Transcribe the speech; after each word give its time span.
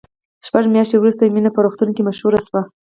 شپږ 0.47 0.63
میاشتې 0.73 0.95
وروسته 0.99 1.21
مینه 1.35 1.49
په 1.53 1.59
روغتون 1.65 1.89
کې 1.95 2.05
مشهوره 2.07 2.39
شوه 2.47 2.61